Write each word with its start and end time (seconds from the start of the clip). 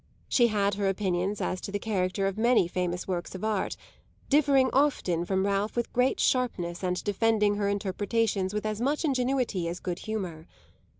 She 0.27 0.47
had 0.47 0.73
her 0.73 0.89
opinions 0.89 1.41
as 1.41 1.61
to 1.61 1.71
the 1.71 1.77
character 1.77 2.25
of 2.25 2.35
many 2.35 2.67
famous 2.67 3.07
works 3.07 3.35
of 3.35 3.43
art, 3.43 3.77
differing 4.29 4.71
often 4.73 5.25
from 5.25 5.45
Ralph 5.45 5.75
with 5.75 5.93
great 5.93 6.19
sharpness 6.19 6.83
and 6.83 7.03
defending 7.03 7.53
her 7.57 7.69
interpretations 7.69 8.51
with 8.51 8.65
as 8.65 8.81
much 8.81 9.05
ingenuity 9.05 9.67
as 9.67 9.79
good 9.79 9.99
humour. 9.99 10.47